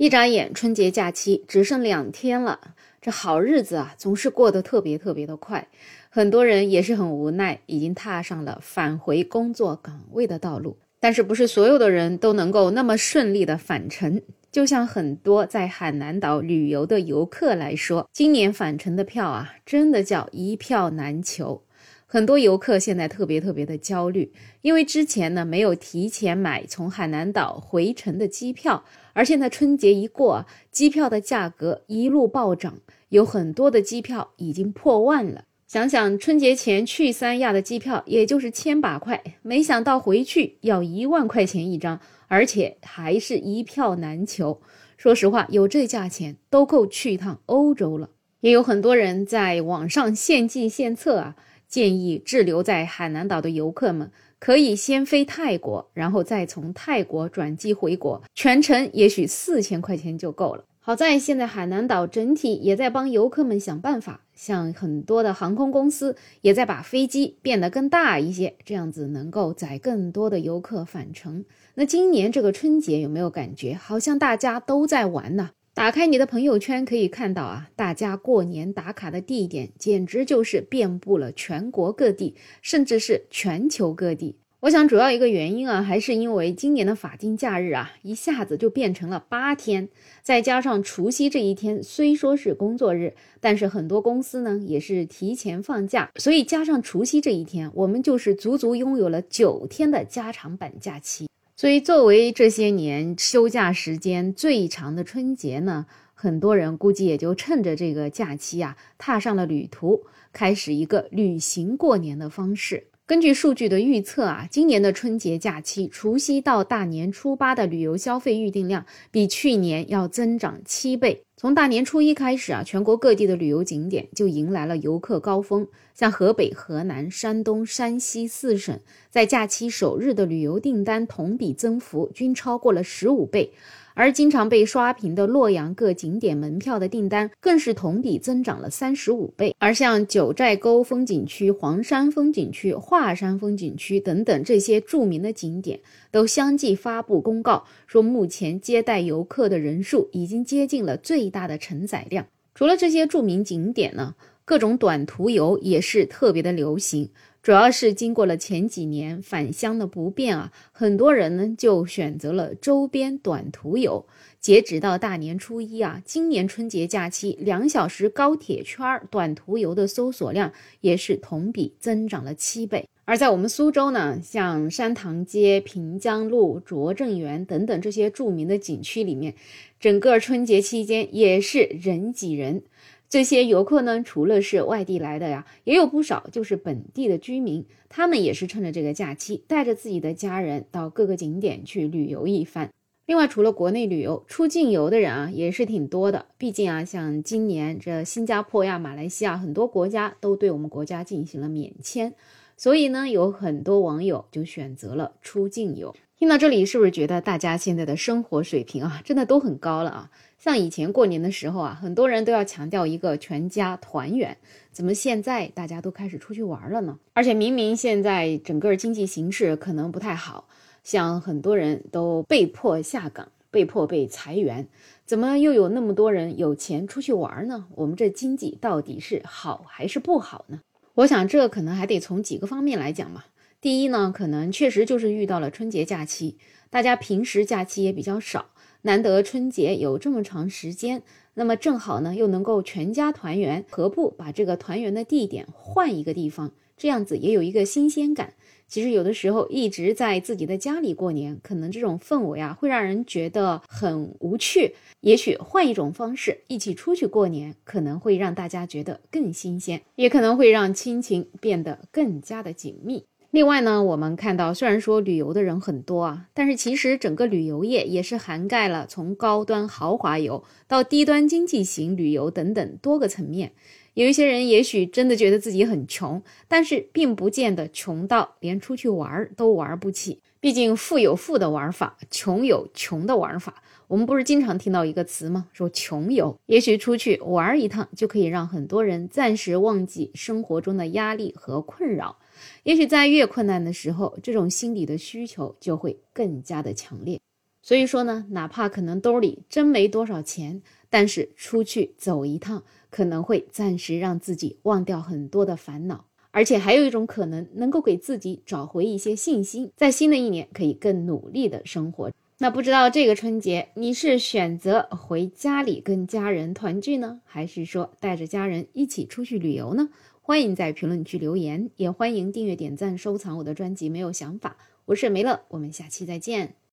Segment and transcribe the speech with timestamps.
[0.00, 2.58] 一眨眼，春节假期只剩两天了，
[3.02, 5.68] 这好日子啊，总是过得特别特别的快。
[6.08, 10.78] 很多人也是很无奈，已经踏上了返回工作岗位的道路。
[11.00, 14.22] 但是，不是所有的人都能够那么顺利的返程。
[14.50, 21.62] 就像很多在海南岛旅游的游客来说，今年返程的票啊，真的叫一票难求。
[22.06, 24.32] 很多游客现在特别特别的焦虑，
[24.62, 28.82] 因为之前呢没有提前买从海南岛回程的机票，
[29.20, 32.78] 而现在春节一过，机票的价格一路暴涨，
[33.10, 35.44] 有很多的机票已经破万了。
[35.68, 44.62] 想想春节前去三亚的机票也就是千把块，没想到回去要一万块钱一张，而且还是一票难求。
[44.96, 48.08] 说实话，有这价钱都够去一趟欧洲了。
[48.40, 51.36] 也有很多人在网上献计献策啊。
[51.68, 60.64] 建议滞留在海南岛的游客们可以先飞泰国，然后再从泰国转机回国，全程也许四千块钱就够了。
[60.82, 71.44] 好在现在海南岛整体也在帮游客们想办法，像很多的航空公司也在把飞机变得更大一些，这样子能够载更多的游客返程。
[71.74, 75.50] 那今年这个春节有没有感觉好像大家都在玩呢？
[75.72, 84.36] 打开你的朋友圈，可以看到啊，大家过年打卡的地点简直就是遍布了全国各地，甚至是全球各地。
[84.60, 89.88] 我想主要一个原因啊，还是因为今年的法定假日啊，一下子就变成了八天，
[90.22, 101.26] 再加上除夕这一天，虽说是工作日，但是很多公司呢也是提前放假，所以加上除夕这一天，我们就是足足拥有了九天的加长版假期。
[101.60, 112.86] 所以，作为这些年休假时间最长的春节呢，很多人估计也就趁着这个假期啊，踏上了旅途，开始一个旅行过年的方式。
[113.06, 121.22] 根据数据的预测啊，今年的春节假期，除夕到大年初八的旅游消费预订量比去年要增长七倍。
[121.40, 128.78] 从大年初一开始啊，全国各地的旅游景点就迎来了游客高峰，像河北、河南、山东、山西四省，
[129.08, 133.54] 在假期首日的旅游订单同比增幅均超过了十五倍。
[133.94, 139.54] 而经常被刷屏的洛阳各景点门票的订单更是同比增长了三十五倍。
[139.58, 145.80] 而像九寨沟风景区、黄山风景区、华山风景区等等这些著名的景点，
[146.10, 152.26] 都相继发布公告，说目前接待游客的人数已经接近了最大的承载量。
[152.54, 154.14] 除了这些著名景点呢，
[154.44, 157.10] 各种短途游也是特别的流行。
[157.42, 164.04] 主要是经过了前几年返乡的不便啊，很多人呢就选择了周边短途游。
[164.40, 172.86] 截止到大年初一啊，今年春节假期两小时高铁圈短途游的搜索量也是同比增长了七倍。
[173.06, 179.34] 而在我们苏州呢，像山塘街、平江路、拙政园等等这些著名的景区里面，
[179.80, 182.62] 整个春节期间也是人挤人。
[183.10, 192.70] 这些游客呢，除了是外地来的呀，也有不少就是本地的居民，他们也是趁着这个假期，带着自己的家人到各个景点去旅游一番。
[193.06, 196.26] 另外，除了国内旅游，出境游的人啊也是挺多的。
[196.38, 202.14] 毕竟啊，像今年这新加坡呀、马来西亚很多国家都对我们国家进行了免签，
[202.60, 205.96] 所以呢，有很多网友就选择了出境游。
[206.18, 210.10] 听到这里，是不是觉得大家现在的生活水平啊，真的都很高了啊？
[210.38, 214.36] 像以前过年的时候啊，很多人都要强调一个全家团圆，
[214.72, 216.98] 怎么现在大家都开始出去玩了呢？
[217.14, 220.46] 而且明明现在整个经济形势可能不太好，
[220.84, 224.68] 像很多人都被迫下岗、被迫被裁员，
[225.06, 227.64] 怎么又有那么多人有钱出去玩呢？
[227.76, 230.60] 我们这经济到底是好还是不好呢？
[230.94, 233.26] 我想这可能还得从几个方面来讲吧。
[233.60, 236.36] 第一呢，可能确实就是遇到了春节假期，
[236.70, 238.46] 大家平时假期也比较少。
[238.82, 241.02] 难得春节有这么长时间，
[241.34, 246.52] 那么正好呢，又能够全家团圆，何不把这个团圆的地点换一个地方？
[246.80, 248.32] 这样子也有一个新鲜感。
[248.66, 254.74] 其实有的时候一直在自己的家里过年，可能这种氛围啊，会让人觉得很无趣。
[255.00, 263.04] 也许换一种方式，一起出去过年，可能会让大家觉得更新鲜，也可能会让亲情变得更加的紧密。
[263.32, 273.52] 另外呢，我们看到，虽然说旅游的人很多啊，但是其实整个旅游业也是涵盖了从高端豪华游到低端经济型旅游等等多个层面。
[274.00, 280.22] 有一些人也许真的觉得自己很穷，但是并不见得穷到连出去玩都玩不起。
[280.40, 283.62] 毕竟富有富的玩法，穷有穷的玩法。
[283.88, 285.48] 我们不是经常听到一个词吗？
[285.52, 286.34] 说穷游。
[286.46, 292.16] 也许出去玩一趟，就可以让很多人暂时忘记生活中的压力和困扰。
[292.62, 297.20] 也许在越困难的时候，这种心理的需求就会更加的强烈。
[297.62, 312.10] 所以说呢，哪怕可能兜里真没多少钱，但是出去走一趟，可能会暂时让自己忘掉很多的烦恼，而且还有一种可能，能够给自己找回一些信心，在新的一年可以更努力的生活。
[312.38, 319.90] 那不知道这个春节你是选择回家里跟家人团聚呢，还是说带着家人一起出去旅游呢？
[320.22, 323.90] 欢迎在评论区留言，也欢迎订阅、点赞、收藏我的专辑。
[323.90, 326.60] 没有想法，我是梅乐，我们下期再见。